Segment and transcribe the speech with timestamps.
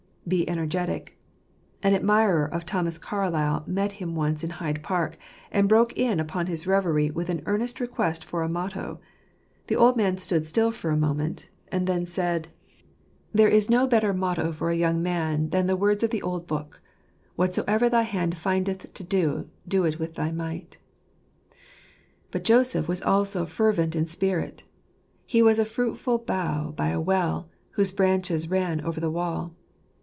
[0.27, 1.17] Be energetic.
[1.83, 5.17] An admirer of Thomas Carlyle met him once in Hyde Park,
[5.51, 9.01] and broke in upon his reverie with an earnest request for a motto.
[9.67, 12.85] The old man stood still for a moment, and then said, 122 Jfoaqrfr'* ^irmnnafratrott of
[12.85, 13.37] %trpt.
[13.37, 16.47] "There is no better motto for a young man than the words of the old
[16.47, 16.81] book:'
[17.35, 20.77] Whatsoever thy hand findeth to do, do it with thy might.'"
[22.29, 24.63] But Joseph was also fervent in spirit"
[25.25, 29.55] He was a fruitful bough by a well, whose branches ran over the wall."